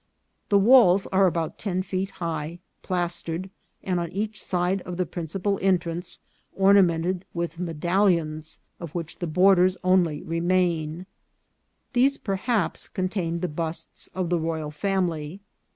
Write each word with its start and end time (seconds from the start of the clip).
The 0.49 0.57
walls 0.57 1.05
are 1.11 1.27
about 1.27 1.59
ten 1.59 1.83
feet 1.83 2.09
high, 2.09 2.57
plastered, 2.81 3.51
and 3.83 3.99
on 3.99 4.11
each 4.11 4.41
side 4.43 4.81
of 4.81 4.97
the 4.97 5.05
principal 5.05 5.59
entrance 5.61 6.17
ornamented 6.55 7.23
with 7.35 7.59
medallions, 7.59 8.59
of 8.79 8.95
which 8.95 9.19
the 9.19 9.27
borders 9.27 9.77
only 9.83 10.23
remain; 10.23 11.05
these 11.93 12.17
perhaps 12.17 12.87
contained 12.89 13.43
the 13.43 13.47
busts 13.47 14.07
of 14.15 14.31
the 14.31 14.39
royal 14.39 14.71
family. 14.71 15.39